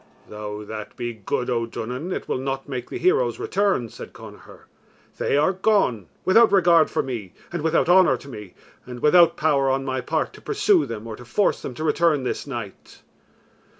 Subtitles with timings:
[0.27, 4.61] "Though that be good, O Duanan, it will not make the heroes return," said Connachar;
[5.19, 8.55] "they are gone without regard for me, and without honour to me,
[8.87, 12.23] and without power on my part to pursue them or to force them to return
[12.23, 13.03] this night."